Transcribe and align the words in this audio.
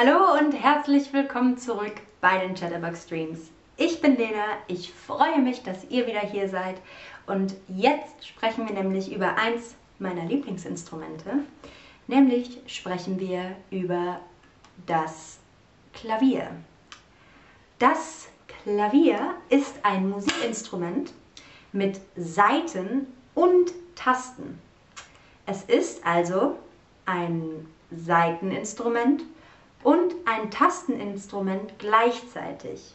Hallo 0.00 0.38
und 0.38 0.52
herzlich 0.52 1.12
willkommen 1.12 1.58
zurück 1.58 1.94
bei 2.20 2.38
den 2.38 2.54
Chatterbox 2.54 3.02
Streams. 3.02 3.50
Ich 3.76 4.00
bin 4.00 4.16
Lena, 4.16 4.44
ich 4.68 4.92
freue 4.92 5.40
mich, 5.40 5.64
dass 5.64 5.90
ihr 5.90 6.06
wieder 6.06 6.20
hier 6.20 6.48
seid 6.48 6.76
und 7.26 7.56
jetzt 7.66 8.24
sprechen 8.24 8.68
wir 8.68 8.76
nämlich 8.76 9.12
über 9.12 9.34
eins 9.34 9.74
meiner 9.98 10.24
Lieblingsinstrumente, 10.24 11.40
nämlich 12.06 12.60
sprechen 12.68 13.18
wir 13.18 13.56
über 13.72 14.20
das 14.86 15.40
Klavier. 15.92 16.48
Das 17.80 18.28
Klavier 18.62 19.34
ist 19.48 19.80
ein 19.82 20.10
Musikinstrument 20.10 21.12
mit 21.72 22.00
Saiten 22.14 23.08
und 23.34 23.72
Tasten. 23.96 24.60
Es 25.44 25.64
ist 25.64 26.06
also 26.06 26.56
ein 27.04 27.66
Saiteninstrument 27.90 29.24
und 29.82 30.14
ein 30.24 30.50
Tasteninstrument 30.50 31.78
gleichzeitig. 31.78 32.94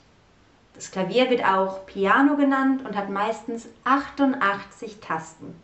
Das 0.74 0.92
Klavier 0.92 1.30
wird 1.30 1.46
auch 1.46 1.86
Piano 1.86 2.36
genannt 2.36 2.84
und 2.86 2.96
hat 2.96 3.10
meistens 3.10 3.68
88 3.84 5.00
Tasten. 5.00 5.56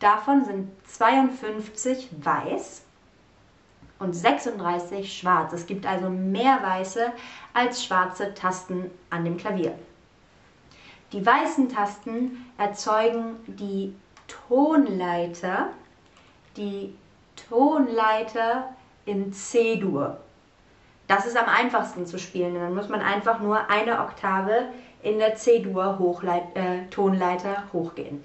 Davon 0.00 0.44
sind 0.44 0.70
52 0.88 2.08
weiß 2.22 2.82
und 4.00 4.14
36 4.14 5.16
schwarz. 5.16 5.52
Es 5.52 5.66
gibt 5.66 5.86
also 5.86 6.10
mehr 6.10 6.60
weiße 6.60 7.12
als 7.54 7.84
schwarze 7.84 8.34
Tasten 8.34 8.90
an 9.10 9.24
dem 9.24 9.36
Klavier. 9.36 9.78
Die 11.12 11.24
weißen 11.24 11.68
Tasten 11.68 12.46
erzeugen 12.58 13.36
die 13.46 13.94
Tonleiter, 14.26 15.68
die 16.56 16.94
Tonleiter 17.48 18.74
in 19.04 19.32
C-Dur. 19.32 20.18
Das 21.08 21.26
ist 21.26 21.36
am 21.36 21.48
einfachsten 21.48 22.06
zu 22.06 22.18
spielen. 22.18 22.54
Dann 22.54 22.74
muss 22.74 22.88
man 22.88 23.00
einfach 23.00 23.40
nur 23.40 23.68
eine 23.70 24.00
Oktave 24.00 24.68
in 25.02 25.18
der 25.18 25.34
C-Dur-Tonleiter 25.34 27.52
äh, 27.52 27.72
hochgehen. 27.72 28.22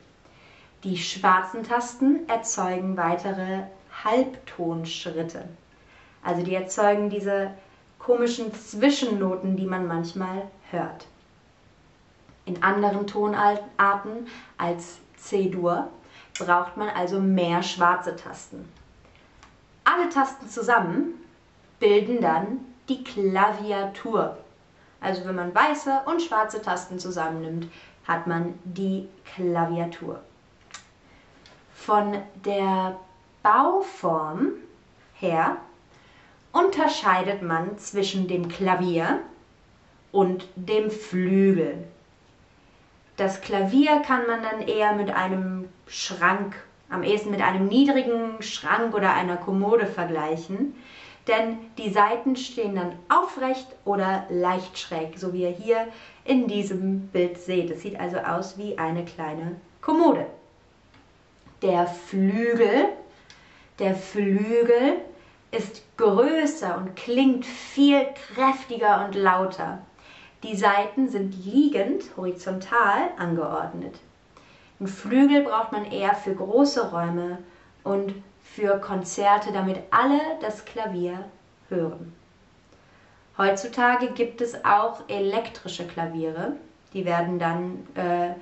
Die 0.84 0.98
schwarzen 0.98 1.64
Tasten 1.64 2.30
erzeugen 2.30 2.98
weitere 2.98 3.64
Halbtonschritte. 4.04 5.46
Also 6.24 6.44
die 6.44 6.56
erzeugen 6.56 7.10
diese 7.10 7.52
komischen 8.00 8.54
Zwischennoten, 8.54 9.58
die 9.58 9.66
man 9.66 9.88
manchmal 9.88 10.44
hört. 10.72 11.08
In 12.46 12.64
anderen 12.64 13.08
Tonarten 13.08 14.28
als 14.58 15.00
C-Dur 15.18 15.90
braucht 16.38 16.78
man 16.78 16.90
also 16.90 17.20
mehr 17.20 17.64
schwarze 17.64 18.16
Tasten. 18.16 18.72
Alle 19.84 20.10
Tasten 20.10 20.48
zusammen 20.48 21.16
bilden 21.80 22.22
dann 22.22 22.60
die 22.90 23.04
Klaviatur. 23.04 24.38
Also 25.00 25.26
wenn 25.26 25.36
man 25.36 25.54
weiße 25.54 26.02
und 26.06 26.22
schwarze 26.22 26.62
Tasten 26.62 27.00
zusammennimmt, 27.00 27.68
hat 28.08 28.26
man 28.28 28.58
die 28.64 29.08
Klaviatur. 29.36 30.22
Von 31.76 32.18
der 32.46 32.98
Bauform 33.44 34.50
her 35.16 35.58
unterscheidet 36.52 37.42
man 37.42 37.78
zwischen 37.78 38.28
dem 38.28 38.50
Klavier 38.50 39.20
und 40.12 40.48
dem 40.56 40.90
Flügel. 40.90 41.84
Das 43.18 43.42
Klavier 43.42 44.02
kann 44.02 44.28
man 44.28 44.42
dann 44.44 44.62
eher 44.62 44.94
mit 44.94 45.12
einem 45.12 45.68
Schrank, 45.88 46.56
am 46.90 47.04
ehesten 47.04 47.32
mit 47.32 47.42
einem 47.42 47.68
niedrigen 47.68 48.42
Schrank 48.42 48.94
oder 48.94 49.14
einer 49.14 49.38
Kommode 49.38 49.86
vergleichen, 49.86 50.76
denn 51.28 51.58
die 51.78 51.90
Seiten 51.90 52.36
stehen 52.36 52.76
dann 52.76 52.94
aufrecht 53.10 53.68
oder 53.86 54.26
leicht 54.30 54.78
schräg, 54.78 55.18
so 55.18 55.34
wie 55.34 55.44
ihr 55.44 55.50
hier 55.50 55.88
in 56.24 56.48
diesem 56.48 57.08
Bild 57.08 57.38
seht. 57.38 57.70
Es 57.70 57.82
sieht 57.82 58.00
also 58.00 58.18
aus 58.18 58.58
wie 58.58 58.78
eine 58.78 59.04
kleine 59.04 59.58
Kommode. 59.82 60.26
Der 61.62 61.88
Flügel, 61.88 62.90
der 63.80 63.96
Flügel 63.96 65.02
ist 65.52 65.82
größer 65.98 66.78
und 66.78 66.96
klingt 66.96 67.46
viel 67.46 68.06
kräftiger 68.34 69.06
und 69.06 69.16
lauter. 69.16 69.80
Die 70.44 70.56
Seiten 70.56 71.10
sind 71.10 71.34
liegend, 71.46 72.04
horizontal 72.16 73.10
angeordnet. 73.18 74.00
Ein 74.80 74.88
Flügel 74.88 75.42
braucht 75.42 75.72
man 75.72 75.92
eher 75.92 76.14
für 76.14 76.36
große 76.36 76.92
Räume 76.92 77.40
und 77.84 78.14
für 78.54 78.80
Konzerte, 78.80 79.52
damit 79.52 79.80
alle 79.92 80.20
das 80.42 80.66
Klavier 80.66 81.26
hören. 81.70 82.14
Heutzutage 83.38 84.12
gibt 84.12 84.42
es 84.42 84.66
auch 84.66 85.02
elektrische 85.08 85.86
Klaviere, 85.86 86.54
die 86.94 87.06
werden 87.06 87.38
dann 87.38 87.88
äh, 87.94 88.34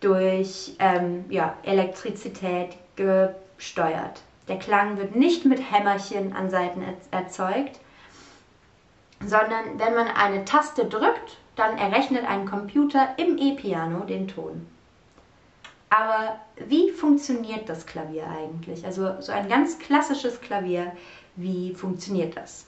durch 0.00 0.76
ähm, 0.78 1.26
ja, 1.28 1.54
Elektrizität 1.62 2.76
gesteuert. 2.96 4.22
Der 4.48 4.58
Klang 4.58 4.98
wird 4.98 5.16
nicht 5.16 5.44
mit 5.44 5.60
Hämmerchen 5.72 6.34
an 6.34 6.50
Seiten 6.50 6.82
erzeugt, 7.10 7.80
sondern 9.24 9.78
wenn 9.78 9.94
man 9.94 10.08
eine 10.08 10.44
Taste 10.44 10.84
drückt, 10.84 11.38
dann 11.56 11.78
errechnet 11.78 12.24
ein 12.28 12.46
Computer 12.46 13.14
im 13.16 13.38
E-Piano 13.38 14.04
den 14.04 14.28
Ton. 14.28 14.66
Aber 15.96 16.40
wie 16.66 16.90
funktioniert 16.90 17.68
das 17.68 17.86
Klavier 17.86 18.26
eigentlich? 18.26 18.84
Also 18.84 19.20
so 19.20 19.30
ein 19.30 19.48
ganz 19.48 19.78
klassisches 19.78 20.40
Klavier, 20.40 20.90
wie 21.36 21.72
funktioniert 21.72 22.36
das? 22.36 22.66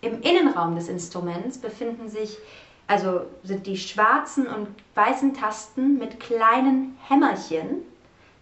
Im 0.00 0.22
Innenraum 0.22 0.76
des 0.76 0.88
Instruments 0.88 1.58
befinden 1.58 2.08
sich, 2.08 2.38
also 2.86 3.22
sind 3.42 3.66
die 3.66 3.76
schwarzen 3.76 4.46
und 4.46 4.68
weißen 4.94 5.34
Tasten 5.34 5.98
mit 5.98 6.20
kleinen 6.20 6.96
Hämmerchen, 7.08 7.82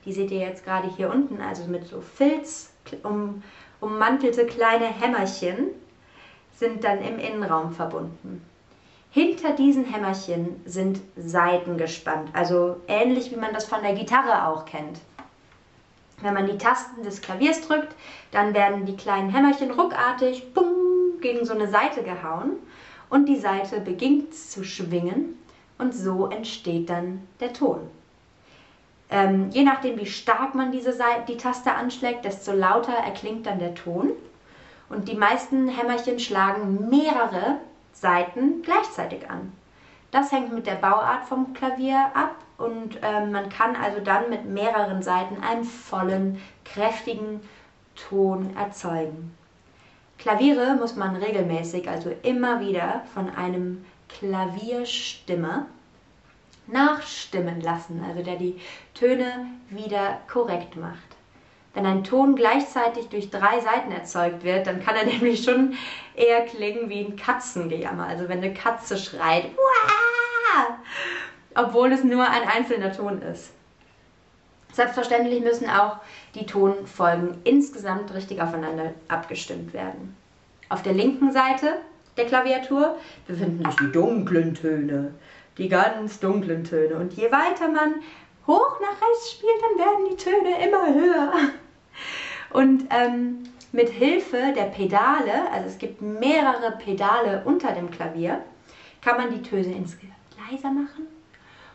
die 0.05 0.13
seht 0.13 0.31
ihr 0.31 0.41
jetzt 0.41 0.67
gerade 0.67 0.95
hier 0.95 1.11
unten, 1.11 1.41
also 1.41 1.65
mit 1.65 1.87
so 1.87 2.03
Filz 2.03 2.75
um, 3.03 3.43
ummantelte 3.81 4.45
kleine 4.45 4.87
Hämmerchen, 4.87 5.69
sind 6.57 6.85
dann 6.85 7.01
im 7.03 7.19
Innenraum 7.19 7.73
verbunden. 7.73 8.45
Hinter 9.13 9.53
diesen 9.53 9.85
Hämmerchen 9.85 10.63
sind 10.65 11.01
Saiten 11.17 11.77
gespannt, 11.77 12.31
also 12.33 12.77
ähnlich 12.87 13.33
wie 13.33 13.37
man 13.37 13.53
das 13.53 13.65
von 13.65 13.83
der 13.83 13.95
Gitarre 13.95 14.47
auch 14.47 14.65
kennt. 14.65 15.01
Wenn 16.23 16.35
man 16.35 16.47
die 16.47 16.59
Tasten 16.59 17.03
des 17.03 17.21
Klaviers 17.21 17.67
drückt, 17.67 17.95
dann 18.31 18.55
werden 18.55 18.87
die 18.87 18.97
kleinen 18.97 19.31
Hämmerchen 19.31 19.73
ruckartig 19.73 20.55
bumm, 20.55 21.21
gegen 21.21 21.45
so 21.45 21.55
eine 21.55 21.69
Seite 21.69 22.03
gehauen 22.03 22.53
und 23.11 23.27
die 23.27 23.37
Seite 23.37 23.81
beginnt 23.81 24.35
zu 24.35 24.65
schwingen 24.65 25.37
und 25.79 25.95
so 25.95 26.27
entsteht 26.29 26.89
dann 26.89 27.27
der 27.41 27.53
Ton. 27.53 27.81
Ähm, 29.11 29.51
je 29.51 29.65
nachdem, 29.65 29.99
wie 29.99 30.07
stark 30.07 30.55
man 30.55 30.71
diese 30.71 30.93
Seite, 30.93 31.25
die 31.27 31.37
Taste 31.37 31.73
anschlägt, 31.73 32.25
desto 32.25 32.53
lauter 32.53 32.93
erklingt 32.93 33.45
dann 33.45 33.59
der 33.59 33.75
Ton. 33.75 34.13
Und 34.89 35.09
die 35.09 35.17
meisten 35.17 35.69
Hämmerchen 35.69 36.19
schlagen 36.19 36.89
mehrere 36.89 37.59
Saiten 37.93 38.63
gleichzeitig 38.63 39.29
an. 39.29 39.53
Das 40.11 40.33
hängt 40.33 40.53
mit 40.53 40.67
der 40.67 40.75
Bauart 40.75 41.25
vom 41.25 41.53
Klavier 41.55 42.11
ab 42.15 42.37
und 42.59 43.03
äh, 43.03 43.27
man 43.27 43.49
kann 43.49 43.77
also 43.77 44.01
dann 44.01 44.29
mit 44.29 44.45
mehreren 44.45 45.03
Saiten 45.03 45.43
einen 45.43 45.65
vollen, 45.65 46.41
kräftigen 46.65 47.41
Ton 47.95 48.57
erzeugen. 48.57 49.37
Klaviere 50.19 50.75
muss 50.75 50.97
man 50.97 51.17
regelmäßig, 51.17 51.89
also 51.89 52.13
immer 52.23 52.61
wieder 52.61 53.03
von 53.15 53.31
einem 53.31 53.85
Klavierstimmer 54.09 55.67
nachstimmen 56.67 57.61
lassen, 57.61 58.05
also 58.07 58.23
der 58.23 58.37
die 58.37 58.61
Töne 58.95 59.47
wieder 59.71 60.19
korrekt 60.31 60.77
macht. 60.77 61.17
Wenn 61.75 61.87
ein 61.87 62.03
Ton 62.05 62.35
gleichzeitig 62.35 63.09
durch 63.09 63.31
drei 63.31 63.61
Seiten 63.61 63.93
erzeugt 63.93 64.43
wird, 64.45 64.67
dann 64.67 64.83
kann 64.85 64.97
er 64.97 65.05
nämlich 65.07 65.45
schon 65.45 65.75
eher 66.15 66.45
klingen 66.45 66.89
wie 66.89 67.05
ein 67.05 67.17
Katzengejammer. 67.17 68.07
Also 68.07 68.29
wenn 68.29 68.39
eine 68.39 68.55
Katze 68.55 68.97
schreit, 68.97 69.47
Wah! 69.57 70.79
obwohl 71.55 71.93
es 71.93 72.05
nur 72.05 72.29
ein 72.29 72.49
einzelner 72.49 72.93
Ton 72.93 73.23
ist. 73.23 73.53
Selbstverständlich 74.73 75.43
müssen 75.43 75.69
auch 75.69 75.97
die 76.35 76.47
Tonfolgen 76.47 77.39
insgesamt 77.45 78.15
richtig 78.15 78.41
aufeinander 78.41 78.93
abgestimmt 79.09 79.73
werden. 79.73 80.17
Auf 80.69 80.83
der 80.83 80.93
linken 80.93 81.33
Seite 81.33 81.79
der 82.17 82.27
Klaviatur 82.27 82.97
befinden 83.27 83.65
sich 83.65 83.77
die 83.77 83.93
dunklen 83.93 84.55
Töne, 84.55 85.13
die 85.59 85.69
ganz 85.69 86.21
dunklen 86.21 86.65
Töne. 86.65 86.97
Und 86.97 87.15
je 87.15 87.33
weiter 87.33 87.69
man 87.69 87.95
hoch 88.51 88.81
nach 88.81 89.01
rechts 89.09 89.33
spielt, 89.33 89.63
dann 89.63 89.79
werden 89.79 90.09
die 90.11 90.17
Töne 90.17 90.65
immer 90.67 90.95
höher. 90.95 91.33
Und 92.53 92.85
ähm, 92.91 93.45
mit 93.73 93.89
Hilfe 93.89 94.53
der 94.57 94.65
Pedale, 94.65 95.51
also 95.53 95.69
es 95.69 95.79
gibt 95.79 96.03
mehrere 96.03 96.73
Pedale 96.73 97.43
unter 97.45 97.73
dem 97.73 97.91
Klavier, 97.91 98.43
kann 99.01 99.17
man 99.17 99.31
die 99.31 99.43
Töne 99.43 99.75
insgesamt 99.75 100.17
leiser 100.51 100.71
machen 100.71 101.07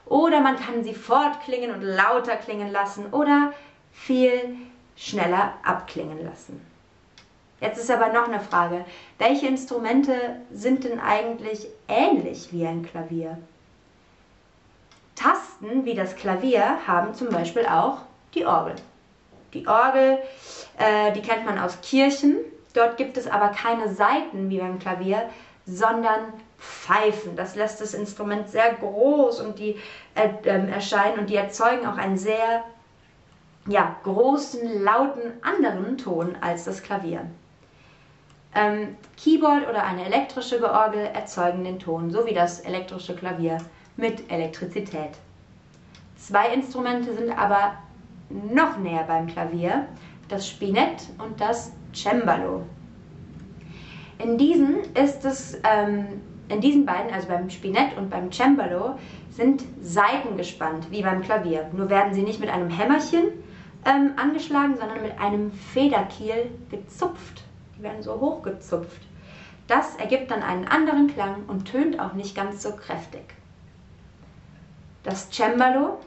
oder 0.06 0.42
man 0.42 0.58
kann 0.58 0.84
sie 0.84 0.94
fortklingen 0.94 1.72
und 1.72 1.82
lauter 1.82 2.36
klingen 2.36 2.72
lassen 2.72 3.08
oder 3.12 3.54
viel 3.92 4.58
schneller 4.96 5.54
abklingen 5.64 6.24
lassen. 6.24 6.62
Jetzt 7.62 7.80
ist 7.80 7.90
aber 7.90 8.12
noch 8.12 8.28
eine 8.28 8.40
Frage. 8.40 8.86
Welche 9.18 9.48
Instrumente 9.48 10.42
sind 10.52 10.84
denn 10.84 11.00
eigentlich 11.00 11.68
ähnlich 11.88 12.50
wie 12.52 12.68
ein 12.68 12.84
Klavier? 12.84 13.38
Tasten 15.16 15.86
wie 15.86 15.96
das 15.96 16.16
Klavier 16.16 16.86
haben 16.86 17.14
zum 17.14 17.30
Beispiel 17.30 17.66
auch 17.66 18.00
die 18.34 18.46
Orgel. 18.46 18.76
Die 19.54 19.68
Orgel, 19.68 20.20
äh, 20.78 21.14
die 21.14 21.22
kennt 21.22 21.46
man 21.46 21.58
aus 21.58 21.80
Kirchen. 21.82 22.36
Dort 22.74 22.98
gibt 22.98 23.18
es 23.18 23.28
aber 23.28 23.50
keine 23.50 23.94
Saiten 23.94 24.50
wie 24.50 24.60
beim 24.60 24.80
Klavier, 24.80 25.30
sondern 25.66 26.34
Pfeifen. 26.60 27.36
Das 27.36 27.56
lässt 27.56 27.82
das 27.82 27.94
Instrument 27.94 28.50
sehr 28.50 28.74
groß 28.74 29.40
und 29.40 29.60
die 29.60 29.80
äh, 30.16 30.30
äh, 30.44 30.70
erscheinen 30.70 31.20
und 31.20 31.30
die 31.30 31.36
erzeugen 31.36 31.88
auch 31.88 31.98
einen 31.98 32.18
sehr 32.18 32.64
ja, 33.68 33.96
großen, 34.04 34.84
lauten 34.84 35.34
anderen 35.42 35.98
Ton 35.98 36.36
als 36.42 36.66
das 36.66 36.84
Klavier. 36.84 37.26
Ähm, 38.54 38.96
Keyboard 39.18 39.68
oder 39.68 39.84
eine 39.84 40.06
elektrische 40.06 40.60
Georgel 40.60 41.10
erzeugen 41.14 41.64
den 41.64 41.80
Ton, 41.80 42.12
so 42.12 42.26
wie 42.26 42.34
das 42.34 42.60
elektrische 42.60 43.16
Klavier 43.16 43.58
mit 43.98 44.32
Elektrizität. 44.32 45.12
Zwei 46.18 46.54
Instrumente 46.54 47.14
sind 47.14 47.32
aber 47.32 47.78
noch 48.30 48.78
näher 48.78 49.04
beim 49.08 49.28
Klavier, 49.28 49.86
das 50.28 50.50
Spinett 50.50 51.08
und 51.18 51.40
das 51.40 51.72
Cembalo. 51.94 52.64
In 54.18 54.38
diesen 54.38 54.78
ist 54.94 55.26
es, 55.26 55.60
ähm, 55.64 56.06
in 56.50 56.62
diesen 56.62 56.86
beiden, 56.86 57.14
also 57.14 57.28
beim 57.28 57.50
Spinett 57.50 57.98
und 57.98 58.10
beim 58.10 58.32
Cembalo, 58.32 58.98
sind 59.30 59.64
Saiten 59.82 60.38
gespannt, 60.38 60.88
wie 60.90 61.02
beim 61.02 61.22
Klavier. 61.22 61.70
Nur 61.74 61.90
werden 61.90 62.14
sie 62.14 62.24
nicht 62.24 62.40
mit 62.40 62.50
einem 62.50 62.70
Hämmerchen 62.70 63.26
ähm, 63.86 64.12
angeschlagen, 64.16 64.78
sondern 64.78 65.02
mit 65.02 65.20
einem 65.20 65.52
Federkiel 65.52 66.50
gezupft. 66.70 67.44
Die 67.78 67.84
werden 67.84 68.02
so 68.02 68.20
hochgezupft. 68.20 69.02
Das 69.68 69.96
ergibt 69.98 70.32
dann 70.32 70.44
einen 70.44 70.68
anderen 70.68 71.08
Klang 71.08 71.44
und 71.48 71.66
tönt 71.66 72.00
auch 72.00 72.14
nicht 72.14 72.36
ganz 72.36 72.64
so 72.64 72.72
kräftig. 72.76 73.34
Das 75.06 75.30
Cembalo 75.30 76.00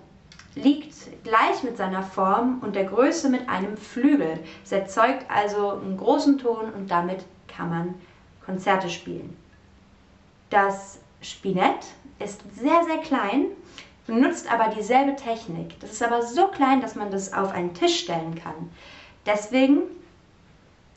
liegt 0.56 0.92
gleich 1.22 1.62
mit 1.62 1.76
seiner 1.76 2.02
Form 2.02 2.58
und 2.62 2.74
der 2.74 2.84
Größe 2.84 3.28
mit 3.28 3.48
einem 3.48 3.76
Flügel. 3.76 4.40
Es 4.64 4.72
erzeugt 4.72 5.24
also 5.30 5.70
einen 5.70 5.96
großen 5.96 6.36
Ton 6.38 6.72
und 6.72 6.90
damit 6.90 7.24
kann 7.46 7.70
man 7.70 7.94
Konzerte 8.44 8.90
spielen. 8.90 9.36
Das 10.50 10.98
Spinett 11.22 11.86
ist 12.18 12.42
sehr, 12.56 12.82
sehr 12.84 12.98
klein, 12.98 13.46
benutzt 14.08 14.52
aber 14.52 14.74
dieselbe 14.74 15.14
Technik. 15.14 15.78
Das 15.78 15.92
ist 15.92 16.02
aber 16.02 16.22
so 16.22 16.48
klein, 16.48 16.80
dass 16.80 16.96
man 16.96 17.12
das 17.12 17.32
auf 17.32 17.52
einen 17.52 17.74
Tisch 17.74 18.00
stellen 18.00 18.34
kann. 18.34 18.68
Deswegen 19.26 19.82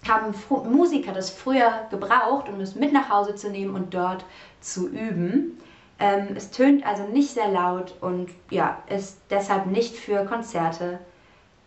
haben 0.08 0.34
Musiker 0.72 1.12
das 1.12 1.30
früher 1.30 1.86
gebraucht, 1.92 2.50
um 2.50 2.60
es 2.62 2.74
mit 2.74 2.94
nach 2.94 3.10
Hause 3.10 3.36
zu 3.36 3.52
nehmen 3.52 3.76
und 3.76 3.94
dort 3.94 4.26
zu 4.60 4.88
üben. 4.90 5.60
Ähm, 6.02 6.30
es 6.36 6.50
tönt 6.50 6.84
also 6.84 7.04
nicht 7.04 7.30
sehr 7.30 7.48
laut 7.48 7.94
und 8.02 8.32
ja, 8.50 8.82
ist 8.90 9.20
deshalb 9.30 9.68
nicht 9.68 9.96
für 9.96 10.26
Konzerte 10.26 10.98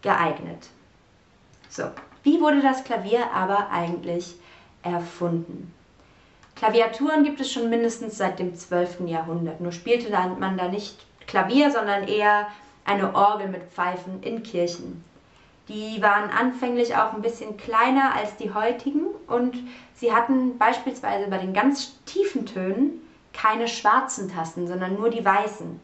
geeignet. 0.03 0.71
So, 1.69 1.85
wie 2.25 2.41
wurde 2.41 2.61
das 2.61 2.83
Klavier 2.83 3.31
aber 3.33 3.71
eigentlich 3.71 4.35
erfunden? 4.83 5.73
Klaviaturen 6.57 7.23
gibt 7.23 7.41
es 7.41 7.53
schon 7.53 7.71
mindestens 7.71 8.19
seit 8.19 8.41
dem 8.41 8.57
12. 8.57 9.07
Jahrhundert. 9.07 9.61
Nur 9.61 9.71
spielte 9.71 10.11
man 10.11 10.59
da 10.59 10.67
nicht 10.67 11.07
Klavier, 11.29 11.71
sondern 11.71 12.09
eher 12.09 12.49
eine 12.85 13.15
Orgel 13.15 13.49
mit 13.49 13.63
Pfeifen 13.73 14.21
in 14.23 14.43
Kirchen. 14.43 15.05
Die 15.69 16.03
waren 16.03 16.31
anfänglich 16.31 16.97
auch 16.97 17.13
ein 17.13 17.23
bisschen 17.23 17.57
kleiner 17.57 18.17
als 18.17 18.37
die 18.37 18.53
heutigen 18.53 19.07
und 19.29 19.57
sie 19.95 20.13
hatten 20.13 20.59
beispielsweise 20.59 21.31
bei 21.31 21.39
den 21.39 21.55
ganz 21.55 22.03
tiefen 22.05 22.47
Tönen 22.47 23.04
keine 23.35 23.69
schwarzen 23.69 24.33
Tasten, 24.33 24.67
sondern 24.67 24.95
nur 24.95 25.11
die 25.11 25.25
weißen. 25.25 25.81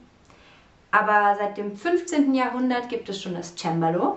Aber 0.92 1.36
seit 1.38 1.56
dem 1.56 1.76
15. 1.76 2.34
Jahrhundert 2.34 2.88
gibt 2.88 3.08
es 3.08 3.20
schon 3.20 3.34
das 3.34 3.54
Cembalo 3.54 4.16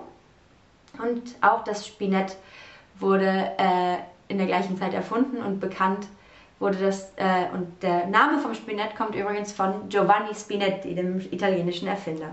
und 1.00 1.35
auch 1.41 1.63
das 1.63 1.85
Spinett 1.88 2.38
wurde 3.00 3.51
äh, 3.57 3.97
in 4.27 4.38
der 4.38 4.47
gleichen 4.47 4.77
Zeit 4.77 4.94
erfunden 4.94 5.38
und 5.38 5.59
bekannt 5.59 6.07
wurde 6.59 6.77
das 6.77 7.12
äh, 7.18 7.47
und 7.53 7.83
der 7.83 8.07
Name 8.07 8.39
vom 8.39 8.53
Spinett 8.53 8.95
kommt 8.95 9.15
übrigens 9.15 9.51
von 9.51 9.89
Giovanni 9.89 10.33
Spinetti, 10.33 10.95
dem 10.95 11.19
italienischen 11.19 11.88
Erfinder. 11.88 12.30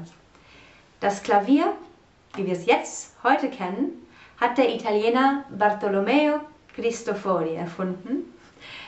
Das 1.01 1.23
Klavier, 1.23 1.73
wie 2.35 2.47
wir 2.47 2.53
es 2.53 2.67
jetzt 2.67 3.17
heute 3.25 3.51
kennen, 3.51 4.07
hat 4.41 4.57
der 4.57 4.75
Italiener 4.75 5.45
Bartolomeo 5.51 6.41
Cristofori 6.75 7.57
erfunden 7.57 8.33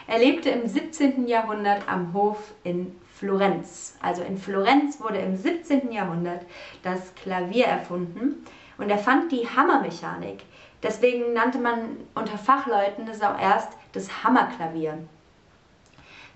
er 0.06 0.18
lebte 0.18 0.50
im 0.50 0.66
17. 0.66 1.26
Jahrhundert 1.26 1.88
am 1.88 2.12
Hof 2.12 2.52
in 2.64 2.94
Florenz. 3.14 3.96
Also 4.02 4.22
in 4.22 4.38
Florenz 4.38 5.00
wurde 5.00 5.18
im 5.18 5.36
17. 5.36 5.92
Jahrhundert 5.92 6.42
das 6.82 7.14
Klavier 7.14 7.66
erfunden 7.66 8.44
und 8.78 8.90
er 8.90 8.98
fand 8.98 9.30
die 9.30 9.48
Hammermechanik. 9.48 10.42
Deswegen 10.82 11.32
nannte 11.32 11.58
man 11.58 11.98
unter 12.14 12.36
Fachleuten 12.36 13.06
es 13.08 13.22
auch 13.22 13.38
erst 13.38 13.72
das 13.92 14.24
Hammerklavier. 14.24 14.98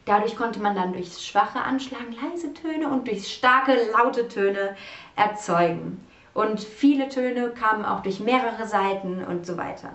Dadurch 0.04 0.36
konnte 0.36 0.60
man 0.60 0.76
dann 0.76 0.92
durchs 0.92 1.26
schwache 1.26 1.60
Anschlagen 1.60 2.14
leise 2.22 2.54
Töne 2.54 2.88
und 2.88 3.08
durch 3.08 3.26
starke 3.26 3.76
laute 3.92 4.28
Töne 4.28 4.76
erzeugen. 5.16 6.06
Und 6.32 6.60
viele 6.60 7.08
Töne 7.08 7.50
kamen 7.50 7.84
auch 7.84 8.02
durch 8.02 8.20
mehrere 8.20 8.68
Seiten 8.68 9.24
und 9.24 9.44
so 9.44 9.56
weiter. 9.56 9.90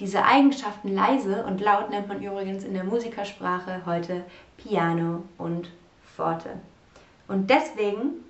Diese 0.00 0.24
Eigenschaften 0.24 0.94
leise 0.94 1.44
und 1.44 1.60
laut 1.60 1.90
nennt 1.90 2.06
man 2.06 2.22
übrigens 2.22 2.62
in 2.62 2.74
der 2.74 2.84
Musikersprache 2.84 3.82
heute 3.84 4.24
Piano 4.56 5.24
und 5.38 5.70
Forte. 6.16 6.50
Und 7.26 7.50
deswegen 7.50 8.24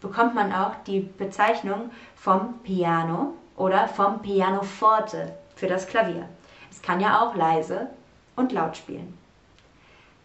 bekommt 0.00 0.34
man 0.34 0.52
auch 0.52 0.74
die 0.86 1.00
Bezeichnung 1.00 1.90
vom 2.14 2.60
Piano 2.62 3.34
oder 3.56 3.88
vom 3.88 4.22
Pianoforte 4.22 5.34
für 5.56 5.66
das 5.66 5.88
Klavier. 5.88 6.28
Es 6.70 6.80
kann 6.82 7.00
ja 7.00 7.20
auch 7.20 7.34
leise 7.34 7.88
und 8.36 8.52
laut 8.52 8.76
spielen. 8.76 9.18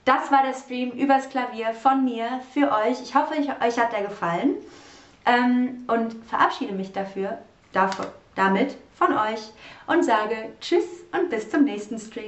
Das 0.06 0.31
war 0.31 0.44
der 0.44 0.54
Stream 0.54 0.92
übers 0.92 1.30
Klavier 1.30 1.74
von 1.74 2.04
mir 2.04 2.42
für 2.51 2.72
euch. 2.72 3.01
Ich 3.01 3.16
hoffe, 3.16 3.34
euch 3.34 3.80
hat 3.80 3.94
der 3.94 4.04
gefallen 4.04 4.56
ähm, 5.25 5.86
und 5.88 6.13
verabschiede 6.25 6.74
mich 6.74 6.92
dafür, 6.92 7.39
dafür 7.72 8.13
damit 8.36 8.75
von 8.95 9.17
euch 9.17 9.51
und 9.88 10.03
sage 10.03 10.53
Tschüss 10.59 10.85
und 11.12 11.29
bis 11.29 11.50
zum 11.50 11.63
nächsten 11.63 12.00
Stream. 12.00 12.23